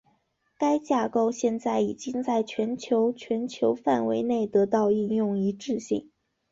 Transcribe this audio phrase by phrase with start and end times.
[0.57, 6.09] 该架构现在已经在全球全球范围内得到应用一致性。